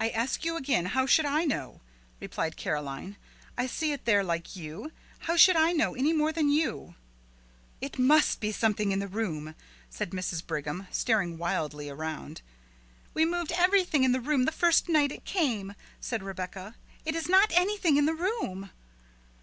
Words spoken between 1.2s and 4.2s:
I know?" replied Caroline. "I see it